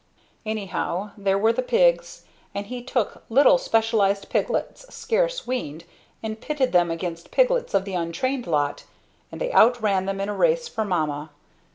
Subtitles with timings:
[0.47, 5.83] Anyhow, there were the pigs; and he took little specialized piglets scarce weaned,
[6.23, 8.85] and pitted them against piglets of the untrained lot
[9.31, 11.29] and they outran them in a race for "Mama."